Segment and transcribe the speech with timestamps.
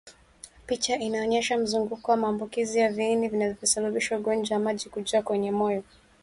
[0.67, 5.83] Picha Inaonyesha mzunguko wa maambukizi ya viini vinavyosababisha ugonjwa wa maji kujaa kwenye moyo